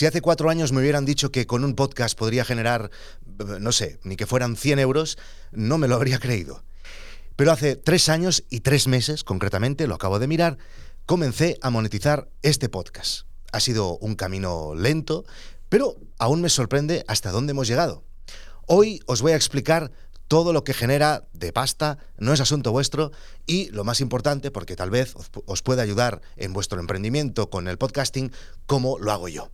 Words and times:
Si 0.00 0.06
hace 0.06 0.22
cuatro 0.22 0.48
años 0.48 0.72
me 0.72 0.80
hubieran 0.80 1.04
dicho 1.04 1.30
que 1.30 1.46
con 1.46 1.62
un 1.62 1.74
podcast 1.74 2.18
podría 2.18 2.42
generar, 2.42 2.90
no 3.60 3.70
sé, 3.70 4.00
ni 4.02 4.16
que 4.16 4.24
fueran 4.24 4.56
100 4.56 4.78
euros, 4.78 5.18
no 5.52 5.76
me 5.76 5.88
lo 5.88 5.94
habría 5.96 6.18
creído. 6.18 6.64
Pero 7.36 7.52
hace 7.52 7.76
tres 7.76 8.08
años 8.08 8.44
y 8.48 8.60
tres 8.60 8.88
meses, 8.88 9.24
concretamente, 9.24 9.86
lo 9.86 9.96
acabo 9.96 10.18
de 10.18 10.26
mirar, 10.26 10.56
comencé 11.04 11.58
a 11.60 11.68
monetizar 11.68 12.30
este 12.40 12.70
podcast. 12.70 13.26
Ha 13.52 13.60
sido 13.60 13.98
un 13.98 14.14
camino 14.14 14.74
lento, 14.74 15.26
pero 15.68 15.98
aún 16.18 16.40
me 16.40 16.48
sorprende 16.48 17.04
hasta 17.06 17.30
dónde 17.30 17.50
hemos 17.50 17.68
llegado. 17.68 18.02
Hoy 18.66 19.02
os 19.04 19.20
voy 19.20 19.32
a 19.32 19.36
explicar 19.36 19.92
todo 20.28 20.54
lo 20.54 20.64
que 20.64 20.72
genera 20.72 21.28
de 21.34 21.52
pasta, 21.52 21.98
no 22.16 22.32
es 22.32 22.40
asunto 22.40 22.72
vuestro 22.72 23.12
y 23.46 23.68
lo 23.68 23.84
más 23.84 24.00
importante, 24.00 24.50
porque 24.50 24.76
tal 24.76 24.88
vez 24.88 25.12
os, 25.44 25.60
pueda 25.60 25.82
ayudar 25.82 26.22
en 26.36 26.54
vuestro 26.54 26.80
emprendimiento 26.80 27.50
con 27.50 27.68
el 27.68 27.76
podcasting, 27.76 28.32
cómo 28.64 28.98
lo 28.98 29.12
hago 29.12 29.28
yo. 29.28 29.50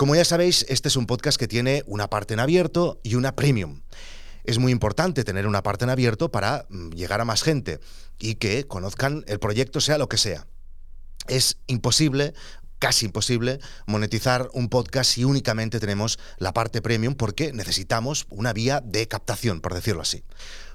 Como 0.00 0.16
ya 0.16 0.24
sabéis, 0.24 0.64
este 0.70 0.88
es 0.88 0.96
un 0.96 1.04
podcast 1.04 1.38
que 1.38 1.46
tiene 1.46 1.82
una 1.84 2.08
parte 2.08 2.32
en 2.32 2.40
abierto 2.40 3.00
y 3.02 3.16
una 3.16 3.36
premium. 3.36 3.82
Es 4.44 4.56
muy 4.56 4.72
importante 4.72 5.24
tener 5.24 5.46
una 5.46 5.62
parte 5.62 5.84
en 5.84 5.90
abierto 5.90 6.30
para 6.30 6.64
mm, 6.70 6.92
llegar 6.92 7.20
a 7.20 7.26
más 7.26 7.42
gente 7.42 7.80
y 8.18 8.36
que 8.36 8.66
conozcan 8.66 9.24
el 9.26 9.38
proyecto 9.38 9.78
sea 9.78 9.98
lo 9.98 10.08
que 10.08 10.16
sea. 10.16 10.46
Es 11.28 11.58
imposible 11.66 12.32
casi 12.80 13.06
imposible 13.06 13.60
monetizar 13.86 14.48
un 14.52 14.68
podcast 14.68 15.12
si 15.12 15.22
únicamente 15.22 15.78
tenemos 15.78 16.18
la 16.38 16.52
parte 16.52 16.82
premium 16.82 17.14
porque 17.14 17.52
necesitamos 17.52 18.26
una 18.30 18.52
vía 18.52 18.82
de 18.84 19.06
captación, 19.06 19.60
por 19.60 19.74
decirlo 19.74 20.02
así. 20.02 20.24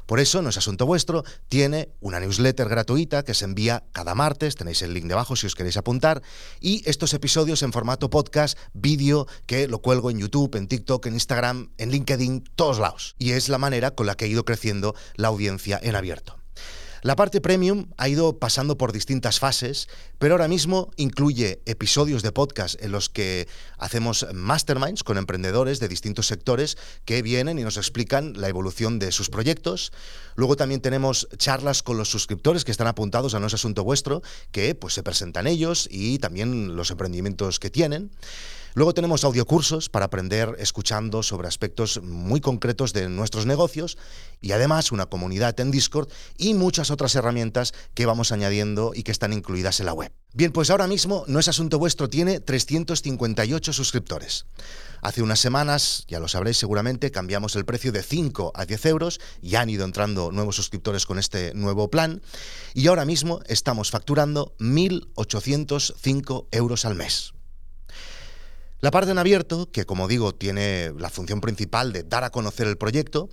Por 0.05 0.19
eso, 0.19 0.43
no 0.43 0.49
es 0.49 0.57
asunto 0.57 0.85
vuestro, 0.85 1.23
tiene 1.49 1.89
una 1.99 2.19
newsletter 2.19 2.69
gratuita 2.69 3.23
que 3.23 3.33
se 3.33 3.45
envía 3.45 3.83
cada 3.91 4.13
martes, 4.13 4.55
tenéis 4.55 4.83
el 4.83 4.93
link 4.93 5.05
debajo 5.05 5.35
si 5.35 5.47
os 5.47 5.55
queréis 5.55 5.77
apuntar, 5.77 6.21
y 6.59 6.87
estos 6.87 7.15
episodios 7.15 7.63
en 7.63 7.73
formato 7.73 8.11
podcast, 8.11 8.57
vídeo, 8.73 9.27
que 9.47 9.67
lo 9.67 9.79
cuelgo 9.79 10.11
en 10.11 10.19
YouTube, 10.19 10.55
en 10.55 10.67
TikTok, 10.67 11.07
en 11.07 11.13
Instagram, 11.15 11.71
en 11.79 11.89
LinkedIn, 11.89 12.43
todos 12.55 12.77
lados. 12.77 13.15
Y 13.17 13.31
es 13.31 13.49
la 13.49 13.57
manera 13.57 13.91
con 13.91 14.05
la 14.05 14.13
que 14.13 14.25
ha 14.25 14.27
ido 14.27 14.45
creciendo 14.45 14.93
la 15.15 15.29
audiencia 15.29 15.79
en 15.81 15.95
abierto. 15.95 16.45
La 17.05 17.15
parte 17.15 17.39
premium 17.39 17.85
ha 17.98 18.09
ido 18.09 18.39
pasando 18.39 18.79
por 18.79 18.91
distintas 18.91 19.37
fases, 19.37 19.87
pero 20.17 20.34
ahora 20.34 20.48
mismo 20.48 20.89
incluye 20.98 21.62
episodios 21.67 22.23
de 22.23 22.31
podcast 22.31 22.81
en 22.81 22.91
los 22.91 23.09
que 23.09 23.47
hacemos 23.77 24.25
masterminds 24.34 25.03
con 25.03 25.20
emprendedores 25.20 25.79
de 25.79 25.87
distintos 25.87 26.25
sectores 26.25 26.79
que 27.05 27.21
vienen 27.21 27.59
y 27.59 27.62
nos 27.62 27.77
explican 27.77 28.34
la 28.41 28.49
evolución 28.49 28.97
de 28.97 29.12
sus 29.12 29.29
proyectos. 29.29 29.91
Luego 30.35 30.55
también 30.55 30.81
tenemos 30.81 31.27
charlas 31.37 31.84
con 31.84 31.99
los 31.99 32.09
suscriptores 32.09 32.65
que 32.65 32.71
están 32.71 32.87
apuntados 32.87 33.35
a 33.35 33.40
No 33.40 33.45
es 33.45 33.53
Asunto 33.53 33.84
Vuestro, 33.84 34.23
que 34.51 34.73
pues 34.73 34.95
se 34.95 35.03
presentan 35.03 35.45
ellos 35.45 35.87
y 35.91 36.17
también 36.17 36.75
los 36.75 36.90
emprendimientos 36.90 37.59
que 37.59 37.69
tienen. 37.69 38.09
Luego 38.76 38.93
tenemos 38.93 39.23
audiocursos 39.23 39.87
para 39.87 40.07
aprender 40.07 40.54
escuchando 40.59 41.23
sobre 41.23 41.48
aspectos 41.48 42.01
muy 42.04 42.41
concretos 42.41 42.91
de 42.91 43.07
nuestros 43.07 43.45
negocios 43.45 43.98
y 44.41 44.51
además 44.51 44.91
una 44.91 45.05
comunidad 45.05 45.57
en 45.62 45.71
Discord 45.71 46.09
y 46.37 46.55
muchas 46.55 46.91
otras 46.91 47.15
herramientas 47.15 47.73
que 47.93 48.05
vamos 48.05 48.34
añadiendo 48.34 48.91
y 48.93 49.03
que 49.03 49.13
están 49.13 49.31
incluidas 49.31 49.79
en 49.79 49.85
la 49.85 49.93
web. 49.93 50.12
Bien, 50.34 50.51
pues 50.51 50.70
ahora 50.70 50.87
mismo 50.87 51.23
No 51.27 51.40
es 51.40 51.48
Asunto 51.48 51.79
Vuestro 51.79 52.09
tiene 52.09 52.41
358 52.41 53.71
suscriptores. 53.71 54.46
Hace 55.01 55.21
unas 55.21 55.40
semanas, 55.40 56.03
ya 56.09 56.20
lo 56.20 56.27
sabréis 56.27 56.57
seguramente, 56.57 57.12
cambiamos 57.12 57.55
el 57.55 57.63
precio 57.63 57.93
de 57.93 58.03
5 58.03 58.51
a 58.53 58.65
10 58.65 58.85
euros, 58.87 59.21
ya 59.41 59.62
han 59.62 59.70
ido 59.70 59.85
entrando 59.85 60.34
nuevos 60.34 60.57
suscriptores 60.57 61.05
con 61.05 61.18
este 61.18 61.53
nuevo 61.53 61.90
plan 61.90 62.21
y 62.73 62.87
ahora 62.87 63.05
mismo 63.05 63.40
estamos 63.48 63.90
facturando 63.90 64.53
1.805 64.59 66.47
euros 66.51 66.84
al 66.84 66.96
mes. 66.96 67.35
La 68.85 68.91
parte 68.91 69.09
en 69.09 69.17
abierto, 69.17 69.72
que 69.72 69.88
como 69.88 70.07
digo 70.07 70.35
tiene 70.35 70.94
la 71.00 71.09
función 71.09 71.41
principal 71.41 71.91
de 71.91 72.03
dar 72.03 72.23
a 72.23 72.29
conocer 72.29 72.67
el 72.67 72.78
proyecto, 72.78 73.29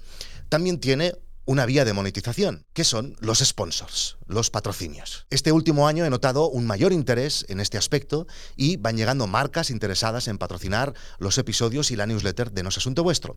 también 0.49 0.81
tiene 0.81 1.13
una 1.45 1.67
vía 1.67 1.85
de 1.85 1.93
monetización, 1.93 2.65
que 2.73 2.85
son 2.85 3.17
los 3.21 3.41
sponsors, 3.41 4.17
los 4.27 4.49
patrocinios. 4.49 5.27
Este 5.29 5.53
último 5.53 5.87
año 5.87 6.07
he 6.07 6.09
notado 6.09 6.49
un 6.49 6.67
mayor 6.67 6.91
interés 6.91 7.45
en 7.51 7.61
este 7.61 7.77
aspecto 7.77 8.27
y 8.57 8.79
van 8.79 8.97
llegando 8.97 9.27
marcas 9.27 9.69
interesadas 9.69 10.27
en 10.27 10.39
patrocinar 10.39 10.95
los 11.19 11.37
episodios 11.37 11.91
y 11.91 11.97
la 11.97 12.07
newsletter 12.07 12.51
de 12.51 12.63
No 12.63 12.71
es 12.71 12.79
Asunto 12.79 13.03
Vuestro. 13.03 13.37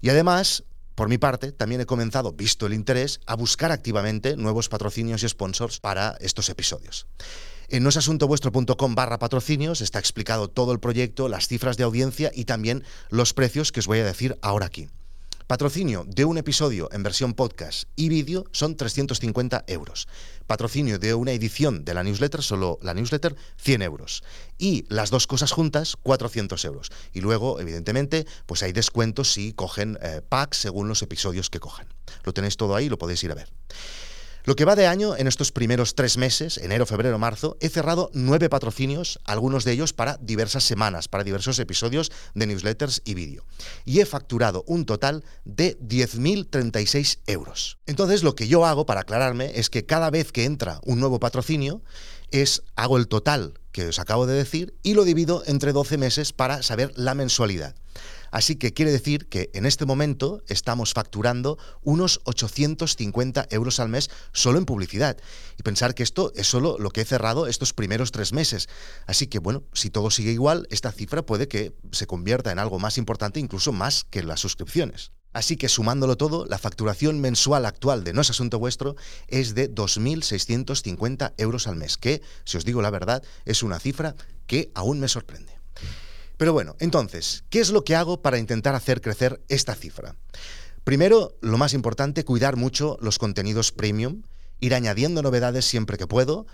Y 0.00 0.08
además, 0.08 0.64
por 0.96 1.08
mi 1.08 1.18
parte, 1.18 1.52
también 1.52 1.80
he 1.80 1.86
comenzado, 1.86 2.32
visto 2.32 2.66
el 2.66 2.74
interés, 2.74 3.20
a 3.26 3.36
buscar 3.36 3.70
activamente 3.70 4.36
nuevos 4.36 4.68
patrocinios 4.68 5.22
y 5.22 5.28
sponsors 5.28 5.78
para 5.78 6.16
estos 6.18 6.48
episodios. 6.48 7.06
En 7.68 7.82
noesasuntovuestro.com 7.82 8.94
barra 8.94 9.18
patrocinios 9.18 9.80
está 9.80 9.98
explicado 9.98 10.48
todo 10.48 10.72
el 10.72 10.80
proyecto, 10.80 11.28
las 11.28 11.48
cifras 11.48 11.76
de 11.76 11.84
audiencia 11.84 12.30
y 12.34 12.44
también 12.44 12.84
los 13.10 13.32
precios 13.32 13.72
que 13.72 13.80
os 13.80 13.86
voy 13.86 14.00
a 14.00 14.04
decir 14.04 14.38
ahora 14.42 14.66
aquí. 14.66 14.88
Patrocinio 15.46 16.06
de 16.08 16.24
un 16.24 16.38
episodio 16.38 16.88
en 16.90 17.02
versión 17.02 17.34
podcast 17.34 17.84
y 17.96 18.08
vídeo 18.08 18.46
son 18.52 18.78
350 18.78 19.64
euros. 19.66 20.08
Patrocinio 20.46 20.98
de 20.98 21.12
una 21.12 21.32
edición 21.32 21.84
de 21.84 21.92
la 21.92 22.02
newsletter, 22.02 22.42
solo 22.42 22.78
la 22.80 22.94
newsletter, 22.94 23.36
100 23.58 23.82
euros. 23.82 24.24
Y 24.56 24.86
las 24.88 25.10
dos 25.10 25.26
cosas 25.26 25.52
juntas, 25.52 25.96
400 26.02 26.64
euros. 26.64 26.90
Y 27.12 27.20
luego, 27.20 27.60
evidentemente, 27.60 28.26
pues 28.46 28.62
hay 28.62 28.72
descuentos 28.72 29.32
si 29.34 29.52
cogen 29.52 29.98
eh, 30.00 30.22
packs 30.26 30.56
según 30.56 30.88
los 30.88 31.02
episodios 31.02 31.50
que 31.50 31.60
cogen. 31.60 31.88
Lo 32.24 32.32
tenéis 32.32 32.56
todo 32.56 32.74
ahí, 32.74 32.88
lo 32.88 32.96
podéis 32.96 33.22
ir 33.22 33.30
a 33.30 33.34
ver. 33.34 33.50
Lo 34.46 34.56
que 34.56 34.66
va 34.66 34.76
de 34.76 34.86
año, 34.86 35.16
en 35.16 35.26
estos 35.26 35.52
primeros 35.52 35.94
tres 35.94 36.18
meses, 36.18 36.58
enero, 36.58 36.84
febrero, 36.84 37.18
marzo, 37.18 37.56
he 37.60 37.70
cerrado 37.70 38.10
nueve 38.12 38.50
patrocinios, 38.50 39.18
algunos 39.24 39.64
de 39.64 39.72
ellos 39.72 39.94
para 39.94 40.18
diversas 40.20 40.64
semanas, 40.64 41.08
para 41.08 41.24
diversos 41.24 41.58
episodios 41.58 42.12
de 42.34 42.46
newsletters 42.46 43.00
y 43.06 43.14
vídeo. 43.14 43.46
Y 43.86 44.00
he 44.00 44.06
facturado 44.06 44.62
un 44.66 44.84
total 44.84 45.24
de 45.46 45.78
10.036 45.80 47.20
euros. 47.26 47.78
Entonces, 47.86 48.22
lo 48.22 48.34
que 48.34 48.46
yo 48.46 48.66
hago, 48.66 48.84
para 48.84 49.00
aclararme, 49.00 49.52
es 49.54 49.70
que 49.70 49.86
cada 49.86 50.10
vez 50.10 50.30
que 50.30 50.44
entra 50.44 50.78
un 50.84 51.00
nuevo 51.00 51.18
patrocinio, 51.20 51.80
es 52.30 52.64
hago 52.76 52.98
el 52.98 53.08
total 53.08 53.54
que 53.72 53.88
os 53.88 53.98
acabo 53.98 54.26
de 54.26 54.34
decir 54.34 54.74
y 54.82 54.92
lo 54.92 55.04
divido 55.04 55.42
entre 55.46 55.72
12 55.72 55.96
meses 55.96 56.34
para 56.34 56.62
saber 56.62 56.92
la 56.96 57.14
mensualidad. 57.14 57.76
Así 58.34 58.56
que 58.56 58.72
quiere 58.72 58.90
decir 58.90 59.28
que 59.28 59.48
en 59.54 59.64
este 59.64 59.86
momento 59.86 60.42
estamos 60.48 60.92
facturando 60.92 61.56
unos 61.82 62.20
850 62.24 63.46
euros 63.50 63.78
al 63.78 63.88
mes 63.88 64.10
solo 64.32 64.58
en 64.58 64.64
publicidad. 64.64 65.16
Y 65.56 65.62
pensar 65.62 65.94
que 65.94 66.02
esto 66.02 66.32
es 66.34 66.48
solo 66.48 66.76
lo 66.80 66.90
que 66.90 67.02
he 67.02 67.04
cerrado 67.04 67.46
estos 67.46 67.72
primeros 67.72 68.10
tres 68.10 68.32
meses. 68.32 68.68
Así 69.06 69.28
que 69.28 69.38
bueno, 69.38 69.62
si 69.72 69.88
todo 69.88 70.10
sigue 70.10 70.32
igual, 70.32 70.66
esta 70.72 70.90
cifra 70.90 71.24
puede 71.24 71.46
que 71.46 71.74
se 71.92 72.08
convierta 72.08 72.50
en 72.50 72.58
algo 72.58 72.80
más 72.80 72.98
importante, 72.98 73.38
incluso 73.38 73.70
más 73.70 74.04
que 74.10 74.24
las 74.24 74.40
suscripciones. 74.40 75.12
Así 75.32 75.56
que 75.56 75.68
sumándolo 75.68 76.16
todo, 76.16 76.44
la 76.44 76.58
facturación 76.58 77.20
mensual 77.20 77.64
actual 77.64 78.02
de 78.02 78.14
No 78.14 78.22
es 78.22 78.30
Asunto 78.30 78.58
Vuestro 78.58 78.96
es 79.28 79.54
de 79.54 79.72
2.650 79.72 81.34
euros 81.36 81.68
al 81.68 81.76
mes, 81.76 81.96
que, 81.96 82.20
si 82.44 82.56
os 82.56 82.64
digo 82.64 82.82
la 82.82 82.90
verdad, 82.90 83.22
es 83.44 83.62
una 83.62 83.78
cifra 83.78 84.16
que 84.48 84.72
aún 84.74 84.98
me 84.98 85.06
sorprende. 85.06 85.54
Pero 86.36 86.52
bueno, 86.52 86.76
entonces, 86.80 87.44
¿qué 87.50 87.60
es 87.60 87.70
lo 87.70 87.84
que 87.84 87.94
hago 87.94 88.22
para 88.22 88.38
intentar 88.38 88.74
hacer 88.74 89.00
crecer 89.00 89.42
esta 89.48 89.74
cifra? 89.74 90.16
Primero, 90.82 91.36
lo 91.40 91.56
más 91.56 91.74
importante, 91.74 92.24
cuidar 92.24 92.56
mucho 92.56 92.98
los 93.00 93.18
contenidos 93.18 93.72
premium, 93.72 94.22
ir 94.60 94.74
añadiendo 94.74 95.22
novedades 95.22 95.64
siempre 95.64 95.96
que 95.96 96.06
puedo, 96.06 96.46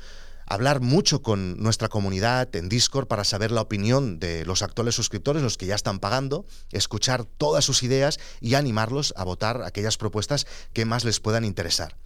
hablar 0.46 0.80
mucho 0.80 1.22
con 1.22 1.62
nuestra 1.62 1.88
comunidad 1.88 2.54
en 2.56 2.68
Discord 2.68 3.06
para 3.06 3.24
saber 3.24 3.52
la 3.52 3.60
opinión 3.60 4.18
de 4.18 4.44
los 4.44 4.62
actuales 4.62 4.96
suscriptores, 4.96 5.42
los 5.42 5.56
que 5.56 5.66
ya 5.66 5.76
están 5.76 6.00
pagando, 6.00 6.44
escuchar 6.72 7.24
todas 7.24 7.64
sus 7.64 7.82
ideas 7.82 8.18
y 8.40 8.54
animarlos 8.54 9.14
a 9.16 9.24
votar 9.24 9.62
aquellas 9.62 9.96
propuestas 9.96 10.46
que 10.72 10.84
más 10.84 11.04
les 11.04 11.20
puedan 11.20 11.44
interesar. 11.44 11.96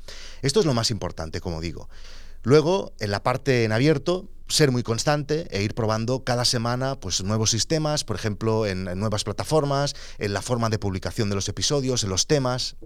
Esto 0.42 0.60
es 0.60 0.66
lo 0.66 0.74
más 0.74 0.90
importante, 0.90 1.40
como 1.40 1.60
digo. 1.60 1.88
Luego, 2.44 2.92
en 3.00 3.10
la 3.10 3.22
parte 3.22 3.64
en 3.64 3.72
abierto, 3.72 4.30
ser 4.48 4.70
muy 4.70 4.82
constante 4.82 5.48
e 5.50 5.62
ir 5.62 5.74
probando 5.74 6.24
cada 6.24 6.44
semana 6.44 7.00
pues, 7.00 7.24
nuevos 7.24 7.50
sistemas, 7.50 8.04
por 8.04 8.16
ejemplo, 8.16 8.66
en, 8.66 8.84
nuevas 8.84 9.24
plataformas, 9.24 9.94
en 10.18 10.34
la 10.34 10.42
forma 10.42 10.68
de 10.68 10.78
publicación 10.78 11.30
de 11.30 11.36
los 11.36 11.48
episodios, 11.48 12.04
en 12.04 12.10
los 12.10 12.26
temas, 12.26 12.76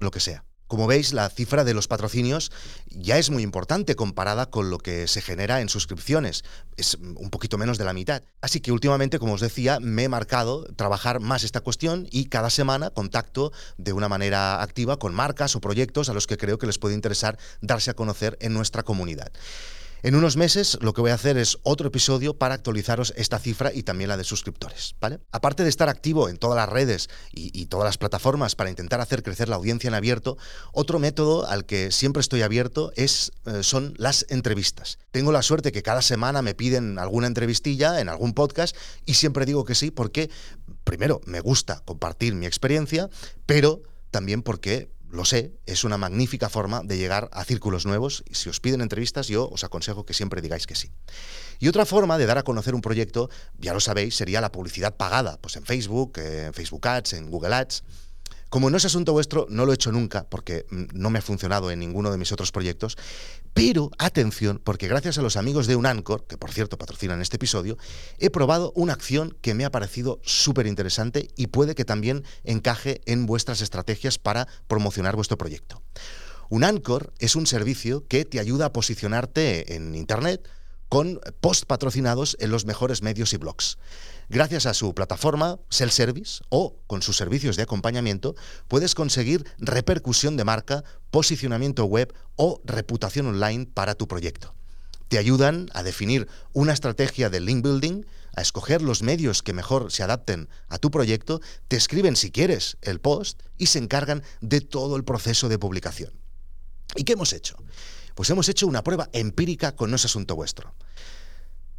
lo 0.00 0.10
que 0.10 0.20
sea. 0.20 0.44
Como 0.72 0.86
veis, 0.86 1.12
la 1.12 1.28
cifra 1.28 1.64
de 1.64 1.74
los 1.74 1.86
patrocinios 1.86 2.50
ya 2.88 3.18
es 3.18 3.28
muy 3.28 3.42
importante 3.42 3.94
comparada 3.94 4.46
con 4.46 4.70
lo 4.70 4.78
que 4.78 5.06
se 5.06 5.20
genera 5.20 5.60
en 5.60 5.68
suscripciones. 5.68 6.44
Es 6.78 6.94
un 6.94 7.28
poquito 7.28 7.58
menos 7.58 7.76
de 7.76 7.84
la 7.84 7.92
mitad. 7.92 8.22
Así 8.40 8.60
que 8.60 8.72
últimamente, 8.72 9.18
como 9.18 9.34
os 9.34 9.42
decía, 9.42 9.80
me 9.80 10.04
he 10.04 10.08
marcado 10.08 10.64
trabajar 10.74 11.20
más 11.20 11.44
esta 11.44 11.60
cuestión 11.60 12.08
y 12.10 12.30
cada 12.30 12.48
semana 12.48 12.88
contacto 12.88 13.52
de 13.76 13.92
una 13.92 14.08
manera 14.08 14.62
activa 14.62 14.98
con 14.98 15.14
marcas 15.14 15.54
o 15.56 15.60
proyectos 15.60 16.08
a 16.08 16.14
los 16.14 16.26
que 16.26 16.38
creo 16.38 16.56
que 16.56 16.66
les 16.66 16.78
puede 16.78 16.94
interesar 16.94 17.36
darse 17.60 17.90
a 17.90 17.94
conocer 17.94 18.38
en 18.40 18.54
nuestra 18.54 18.82
comunidad. 18.82 19.30
En 20.04 20.16
unos 20.16 20.36
meses 20.36 20.78
lo 20.80 20.94
que 20.94 21.00
voy 21.00 21.12
a 21.12 21.14
hacer 21.14 21.36
es 21.36 21.58
otro 21.62 21.86
episodio 21.86 22.36
para 22.36 22.56
actualizaros 22.56 23.14
esta 23.16 23.38
cifra 23.38 23.72
y 23.72 23.84
también 23.84 24.08
la 24.08 24.16
de 24.16 24.24
suscriptores, 24.24 24.96
¿vale? 25.00 25.20
Aparte 25.30 25.62
de 25.62 25.68
estar 25.68 25.88
activo 25.88 26.28
en 26.28 26.38
todas 26.38 26.56
las 26.56 26.68
redes 26.68 27.08
y, 27.30 27.66
todas 27.66 27.84
las 27.84 27.98
plataformas 27.98 28.56
para 28.56 28.68
intentar 28.68 29.00
hacer 29.00 29.22
crecer 29.22 29.48
la 29.48 29.54
audiencia 29.54 29.86
en 29.86 29.94
abierto, 29.94 30.38
otro 30.72 30.98
método 30.98 31.46
al 31.46 31.66
que 31.66 31.92
siempre 31.92 32.20
estoy 32.20 32.42
abierto 32.42 32.92
es, 32.96 33.30
eh, 33.46 33.62
son 33.62 33.94
las 33.96 34.26
entrevistas. 34.28 34.98
Tengo 35.12 35.30
la 35.30 35.40
suerte 35.40 35.70
que 35.70 35.84
cada 35.84 36.02
semana 36.02 36.42
me 36.42 36.56
piden 36.56 36.98
alguna 36.98 37.28
entrevistilla 37.28 38.00
en 38.00 38.08
algún 38.08 38.34
podcast 38.34 38.76
y 39.06 39.14
siempre 39.14 39.46
digo 39.46 39.64
que 39.64 39.76
sí 39.76 39.92
porque, 39.92 40.30
primero, 40.82 41.20
me 41.26 41.38
gusta 41.38 41.80
compartir 41.84 42.34
mi 42.34 42.46
experiencia, 42.46 43.08
pero 43.46 43.82
también 44.10 44.42
porque 44.42 44.90
lo 45.12 45.26
sé, 45.26 45.52
es 45.66 45.84
una 45.84 45.98
magnífica 45.98 46.48
forma 46.48 46.80
de 46.82 46.96
llegar 46.96 47.28
a 47.32 47.44
círculos 47.44 47.84
nuevos 47.84 48.24
si 48.32 48.48
os 48.48 48.60
piden 48.60 48.80
entrevistas 48.80 49.28
yo 49.28 49.46
os 49.46 49.62
aconsejo 49.62 50.06
que 50.06 50.14
siempre 50.14 50.40
digáis 50.40 50.66
que 50.66 50.74
sí. 50.74 50.90
Y 51.58 51.68
otra 51.68 51.84
forma 51.84 52.16
de 52.16 52.24
dar 52.24 52.38
a 52.38 52.42
conocer 52.42 52.74
un 52.74 52.80
proyecto, 52.80 53.28
ya 53.58 53.74
lo 53.74 53.80
sabéis, 53.80 54.16
sería 54.16 54.40
la 54.40 54.50
publicidad 54.50 54.96
pagada, 54.96 55.38
pues 55.40 55.56
en 55.56 55.64
Facebook, 55.66 56.14
en 56.16 56.54
Facebook 56.54 56.88
Ads, 56.88 57.12
en 57.12 57.30
Google 57.30 57.54
Ads. 57.54 57.84
Como 58.48 58.70
no 58.70 58.78
es 58.78 58.86
asunto 58.86 59.12
vuestro, 59.12 59.46
no 59.50 59.66
lo 59.66 59.72
he 59.72 59.74
hecho 59.74 59.92
nunca 59.92 60.24
porque 60.28 60.64
mm, 60.70 60.84
no 60.94 61.10
me 61.10 61.18
ha 61.18 61.22
funcionado 61.22 61.70
en 61.70 61.78
ninguno 61.78 62.10
de 62.10 62.16
mis 62.16 62.32
otros 62.32 62.50
proyectos. 62.50 62.96
Pero 63.54 63.90
atención, 63.98 64.60
porque 64.64 64.88
gracias 64.88 65.18
a 65.18 65.22
los 65.22 65.36
amigos 65.36 65.66
de 65.66 65.76
Unancor, 65.76 66.26
que 66.26 66.38
por 66.38 66.52
cierto 66.52 66.78
patrocinan 66.78 67.20
este 67.20 67.36
episodio, 67.36 67.76
he 68.18 68.30
probado 68.30 68.72
una 68.74 68.94
acción 68.94 69.36
que 69.42 69.54
me 69.54 69.64
ha 69.64 69.70
parecido 69.70 70.20
súper 70.22 70.66
interesante 70.66 71.28
y 71.36 71.48
puede 71.48 71.74
que 71.74 71.84
también 71.84 72.24
encaje 72.44 73.02
en 73.04 73.26
vuestras 73.26 73.60
estrategias 73.60 74.18
para 74.18 74.48
promocionar 74.68 75.16
vuestro 75.16 75.36
proyecto. 75.36 75.82
Unancor 76.48 77.12
es 77.18 77.36
un 77.36 77.46
servicio 77.46 78.06
que 78.08 78.24
te 78.24 78.40
ayuda 78.40 78.66
a 78.66 78.72
posicionarte 78.72 79.74
en 79.74 79.94
Internet 79.94 80.48
con 80.92 81.20
post 81.40 81.64
patrocinados 81.64 82.36
en 82.38 82.50
los 82.50 82.66
mejores 82.66 83.00
medios 83.00 83.32
y 83.32 83.38
blogs. 83.38 83.78
Gracias 84.28 84.66
a 84.66 84.74
su 84.74 84.94
plataforma 84.94 85.58
Self-Service 85.70 86.42
o 86.50 86.76
con 86.86 87.00
sus 87.00 87.16
servicios 87.16 87.56
de 87.56 87.62
acompañamiento, 87.62 88.34
puedes 88.68 88.94
conseguir 88.94 89.46
repercusión 89.56 90.36
de 90.36 90.44
marca, 90.44 90.84
posicionamiento 91.10 91.86
web 91.86 92.12
o 92.36 92.60
reputación 92.66 93.26
online 93.26 93.64
para 93.72 93.94
tu 93.94 94.06
proyecto. 94.06 94.54
Te 95.08 95.16
ayudan 95.16 95.70
a 95.72 95.82
definir 95.82 96.28
una 96.52 96.74
estrategia 96.74 97.30
de 97.30 97.40
link 97.40 97.64
building, 97.64 98.04
a 98.36 98.42
escoger 98.42 98.82
los 98.82 99.02
medios 99.02 99.42
que 99.42 99.54
mejor 99.54 99.90
se 99.90 100.02
adapten 100.02 100.50
a 100.68 100.76
tu 100.76 100.90
proyecto, 100.90 101.40
te 101.68 101.76
escriben 101.76 102.16
si 102.16 102.30
quieres 102.30 102.76
el 102.82 103.00
post 103.00 103.40
y 103.56 103.68
se 103.68 103.78
encargan 103.78 104.22
de 104.42 104.60
todo 104.60 104.96
el 104.96 105.04
proceso 105.04 105.48
de 105.48 105.58
publicación. 105.58 106.12
¿Y 106.96 107.04
qué 107.04 107.14
hemos 107.14 107.32
hecho? 107.32 107.56
Pues 108.14 108.28
hemos 108.28 108.48
hecho 108.48 108.66
una 108.66 108.84
prueba 108.84 109.08
empírica 109.12 109.74
con 109.74 109.90
No 109.90 109.96
es 109.96 110.04
Asunto 110.04 110.36
Vuestro. 110.36 110.74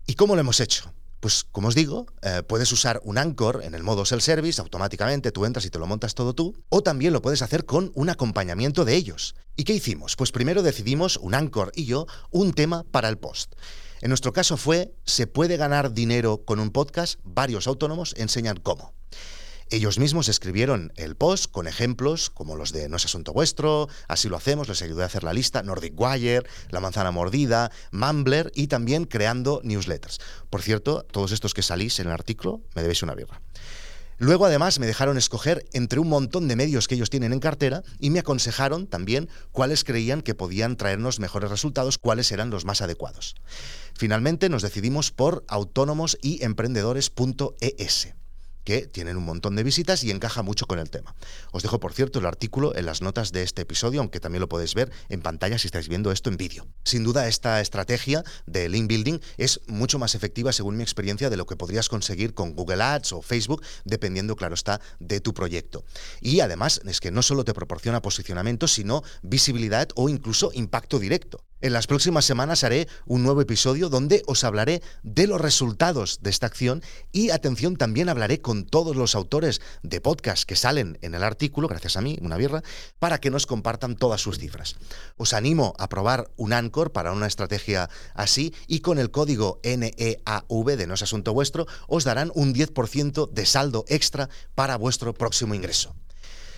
¿Y 0.05 0.15
cómo 0.15 0.35
lo 0.35 0.41
hemos 0.41 0.59
hecho? 0.59 0.93
Pues 1.21 1.45
como 1.45 1.69
os 1.69 1.75
digo, 1.75 2.05
eh, 2.21 2.43
puedes 2.45 2.69
usar 2.73 2.99
un 3.05 3.17
Anchor 3.17 3.61
en 3.63 3.75
el 3.75 3.83
modo 3.83 4.03
self-service, 4.03 4.59
automáticamente 4.59 5.31
tú 5.31 5.45
entras 5.45 5.65
y 5.65 5.69
te 5.69 5.79
lo 5.79 5.87
montas 5.87 6.15
todo 6.15 6.33
tú, 6.33 6.53
o 6.67 6.83
también 6.83 7.13
lo 7.13 7.21
puedes 7.21 7.41
hacer 7.41 7.65
con 7.65 7.93
un 7.95 8.09
acompañamiento 8.09 8.83
de 8.83 8.95
ellos. 8.95 9.33
¿Y 9.55 9.63
qué 9.63 9.73
hicimos? 9.73 10.17
Pues 10.17 10.33
primero 10.33 10.61
decidimos, 10.61 11.15
un 11.15 11.33
Anchor 11.33 11.71
y 11.75 11.85
yo, 11.85 12.07
un 12.31 12.51
tema 12.51 12.83
para 12.83 13.07
el 13.07 13.17
post. 13.17 13.53
En 14.01 14.09
nuestro 14.09 14.33
caso 14.33 14.57
fue, 14.57 14.93
¿se 15.05 15.25
puede 15.25 15.55
ganar 15.55 15.93
dinero 15.93 16.43
con 16.43 16.59
un 16.59 16.71
podcast? 16.71 17.21
Varios 17.23 17.67
autónomos 17.67 18.13
enseñan 18.17 18.57
cómo. 18.57 18.93
Ellos 19.73 19.97
mismos 19.97 20.29
escribieron 20.29 20.93
el 20.97 21.15
post 21.15 21.49
con 21.49 21.65
ejemplos 21.65 22.29
como 22.29 22.55
los 22.55 22.73
de 22.73 22.87
No 22.89 22.97
es 22.97 23.05
asunto 23.05 23.33
vuestro, 23.33 23.89
así 24.07 24.29
lo 24.29 24.37
hacemos, 24.37 24.67
les 24.67 24.83
ayudé 24.83 25.01
a 25.01 25.07
hacer 25.07 25.23
la 25.23 25.33
lista, 25.33 25.63
Nordic 25.63 25.99
Wire, 25.99 26.43
La 26.69 26.79
manzana 26.79 27.09
mordida, 27.09 27.71
Mumbler 27.91 28.51
y 28.53 28.67
también 28.67 29.05
creando 29.05 29.61
newsletters. 29.63 30.19
Por 30.51 30.61
cierto, 30.61 31.07
todos 31.09 31.31
estos 31.31 31.55
que 31.55 31.63
salís 31.63 31.99
en 31.99 32.05
el 32.05 32.13
artículo, 32.13 32.61
me 32.75 32.83
debéis 32.83 33.01
una 33.01 33.15
birra. 33.15 33.41
Luego 34.19 34.45
además 34.45 34.77
me 34.77 34.85
dejaron 34.85 35.17
escoger 35.17 35.65
entre 35.73 35.99
un 35.99 36.07
montón 36.07 36.47
de 36.47 36.55
medios 36.55 36.87
que 36.87 36.93
ellos 36.93 37.09
tienen 37.09 37.33
en 37.33 37.39
cartera 37.39 37.81
y 37.97 38.11
me 38.11 38.19
aconsejaron 38.19 38.85
también 38.85 39.27
cuáles 39.51 39.83
creían 39.83 40.21
que 40.21 40.35
podían 40.35 40.77
traernos 40.77 41.19
mejores 41.19 41.49
resultados, 41.49 41.97
cuáles 41.97 42.31
eran 42.31 42.51
los 42.51 42.63
más 42.63 42.83
adecuados. 42.83 43.33
Finalmente 43.95 44.49
nos 44.49 44.61
decidimos 44.61 45.09
por 45.09 45.43
autónomos 45.47 46.15
y 46.21 46.43
emprendedores.es 46.43 48.13
que 48.63 48.87
tienen 48.87 49.17
un 49.17 49.25
montón 49.25 49.55
de 49.55 49.63
visitas 49.63 50.03
y 50.03 50.11
encaja 50.11 50.41
mucho 50.43 50.65
con 50.65 50.79
el 50.79 50.89
tema. 50.89 51.15
Os 51.51 51.63
dejo, 51.63 51.79
por 51.79 51.93
cierto, 51.93 52.19
el 52.19 52.25
artículo 52.25 52.75
en 52.75 52.85
las 52.85 53.01
notas 53.01 53.31
de 53.31 53.43
este 53.43 53.63
episodio, 53.63 53.99
aunque 54.01 54.19
también 54.19 54.41
lo 54.41 54.49
podéis 54.49 54.73
ver 54.73 54.91
en 55.09 55.21
pantalla 55.21 55.57
si 55.57 55.67
estáis 55.67 55.87
viendo 55.87 56.11
esto 56.11 56.29
en 56.29 56.37
vídeo. 56.37 56.67
Sin 56.83 57.03
duda, 57.03 57.27
esta 57.27 57.61
estrategia 57.61 58.23
de 58.45 58.69
link 58.69 58.87
building 58.87 59.19
es 59.37 59.61
mucho 59.67 59.99
más 59.99 60.15
efectiva, 60.15 60.51
según 60.51 60.77
mi 60.77 60.83
experiencia, 60.83 61.29
de 61.29 61.37
lo 61.37 61.45
que 61.45 61.55
podrías 61.55 61.89
conseguir 61.89 62.33
con 62.33 62.55
Google 62.55 62.83
Ads 62.83 63.13
o 63.13 63.21
Facebook, 63.21 63.63
dependiendo, 63.85 64.35
claro 64.35 64.55
está, 64.55 64.81
de 64.99 65.19
tu 65.19 65.33
proyecto. 65.33 65.85
Y 66.21 66.39
además, 66.39 66.81
es 66.85 66.99
que 66.99 67.11
no 67.11 67.21
solo 67.21 67.43
te 67.43 67.53
proporciona 67.53 68.01
posicionamiento, 68.01 68.67
sino 68.67 69.03
visibilidad 69.21 69.89
o 69.95 70.09
incluso 70.09 70.51
impacto 70.53 70.99
directo. 70.99 71.43
En 71.63 71.71
las 71.71 71.87
próximas 71.87 72.25
semanas 72.25 72.65
haré 72.65 72.89
un 73.05 73.23
nuevo 73.23 73.39
episodio 73.39 73.87
donde 73.87 74.21
os 74.25 74.43
hablaré 74.43 74.81
de 75.01 75.27
los 75.27 75.39
resultados 75.39 76.19
de 76.21 76.29
esta 76.29 76.45
acción 76.45 76.83
y 77.13 77.29
atención, 77.29 77.77
también 77.77 78.09
hablaré 78.09 78.41
con 78.41 78.65
todos 78.65 78.97
los 78.97 79.15
autores 79.15 79.61
de 79.81 80.01
podcast 80.01 80.43
que 80.43 80.57
salen 80.57 80.97
en 81.01 81.15
el 81.15 81.23
artículo, 81.23 81.69
gracias 81.69 81.95
a 81.95 82.01
mí, 82.01 82.19
una 82.21 82.35
birra, 82.35 82.63
para 82.99 83.21
que 83.21 83.29
nos 83.29 83.47
compartan 83.47 83.95
todas 83.95 84.19
sus 84.19 84.39
cifras. 84.39 84.75
Os 85.15 85.31
animo 85.31 85.73
a 85.79 85.87
probar 85.87 86.29
un 86.35 86.51
Anchor 86.51 86.91
para 86.91 87.13
una 87.13 87.27
estrategia 87.27 87.89
así 88.13 88.53
y 88.67 88.81
con 88.81 88.99
el 88.99 89.09
código 89.09 89.61
NEAV 89.63 90.65
de 90.65 90.85
No 90.85 90.95
es 90.95 91.01
Asunto 91.01 91.31
Vuestro 91.31 91.65
os 91.87 92.03
darán 92.03 92.29
un 92.35 92.53
10% 92.53 93.29
de 93.31 93.45
saldo 93.45 93.85
extra 93.87 94.27
para 94.53 94.75
vuestro 94.75 95.13
próximo 95.13 95.55
ingreso. 95.55 95.95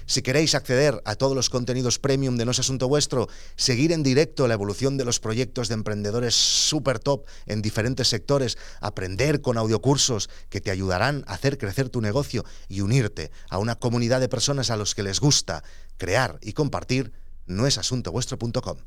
Si 0.05 0.21
queréis 0.21 0.53
acceder 0.53 1.01
a 1.05 1.15
todos 1.15 1.35
los 1.35 1.49
contenidos 1.49 1.99
premium 1.99 2.37
de 2.37 2.45
No 2.45 2.51
es 2.51 2.59
Asunto 2.59 2.87
Vuestro, 2.87 3.27
seguir 3.55 3.91
en 3.91 4.03
directo 4.03 4.47
la 4.47 4.53
evolución 4.53 4.97
de 4.97 5.05
los 5.05 5.19
proyectos 5.19 5.67
de 5.67 5.73
emprendedores 5.73 6.35
super 6.35 6.99
top 6.99 7.25
en 7.45 7.61
diferentes 7.61 8.07
sectores, 8.07 8.57
aprender 8.81 9.41
con 9.41 9.57
audiocursos 9.57 10.29
que 10.49 10.61
te 10.61 10.71
ayudarán 10.71 11.23
a 11.27 11.33
hacer 11.33 11.57
crecer 11.57 11.89
tu 11.89 12.01
negocio 12.01 12.45
y 12.67 12.81
unirte 12.81 13.31
a 13.49 13.57
una 13.57 13.75
comunidad 13.75 14.19
de 14.19 14.29
personas 14.29 14.69
a 14.69 14.77
los 14.77 14.93
que 14.93 15.03
les 15.03 15.19
gusta 15.19 15.63
crear 15.97 16.37
y 16.41 16.53
compartir, 16.53 17.11
no 17.45 17.65
es 17.65 17.77
asuntovuestro.com. 17.77 18.77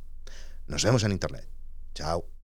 Nos 0.67 0.85
vemos 0.85 1.03
en 1.03 1.13
Internet. 1.13 1.49
Chao. 1.95 2.38